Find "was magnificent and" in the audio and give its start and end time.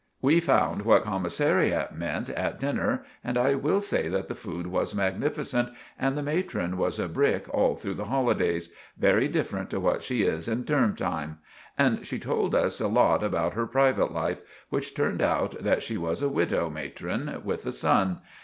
4.65-6.17